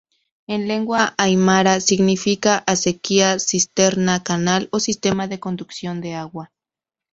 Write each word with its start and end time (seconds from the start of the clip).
En 0.47 0.67
lengua 0.67 1.13
aimara, 1.19 1.79
significa, 1.79 2.63
acequia, 2.65 3.37
cisterna, 3.37 4.23
canal 4.23 4.67
o 4.71 4.79
sistema 4.79 5.27
de 5.27 5.39
conducción 5.39 6.01
de 6.01 6.15
agua. 6.15 6.51